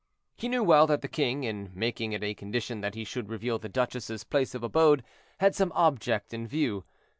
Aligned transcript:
He 0.35 0.49
knew 0.49 0.63
well 0.63 0.87
that 0.87 1.03
the 1.03 1.07
king, 1.07 1.43
in 1.43 1.69
making 1.75 2.11
it 2.11 2.23
a 2.23 2.33
condition 2.33 2.81
that 2.81 2.95
he 2.95 3.03
should 3.03 3.29
reveal 3.29 3.59
the 3.59 3.69
duchess's 3.69 4.23
place 4.23 4.55
of 4.55 4.63
abode, 4.63 5.03
had 5.39 5.53
some 5.53 5.71
object 5.75 6.33
in 6.33 6.47
view. 6.47 6.85